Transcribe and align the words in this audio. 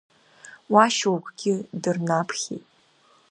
Уа, 0.71 0.85
шьоукгьы 0.95 1.55
дырнаԥхеит. 1.81 2.65